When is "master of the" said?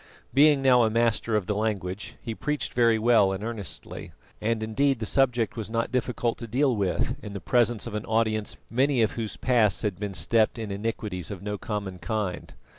0.89-1.53